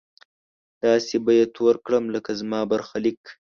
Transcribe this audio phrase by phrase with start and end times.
[0.83, 3.21] داسې به يې تور کړم لکه زما برخليک